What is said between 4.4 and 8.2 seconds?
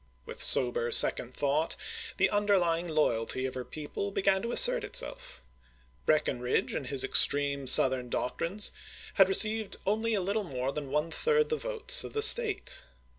to assert itself. Breckinridge and his extreme Southern